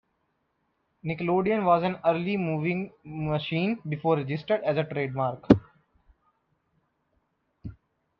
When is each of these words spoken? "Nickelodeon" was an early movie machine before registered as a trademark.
"Nickelodeon" 1.05 1.63
was 1.63 1.83
an 1.83 1.99
early 2.03 2.35
movie 2.35 2.91
machine 3.03 3.79
before 3.87 4.15
registered 4.15 4.59
as 4.63 4.75
a 4.75 4.83
trademark. 4.83 5.47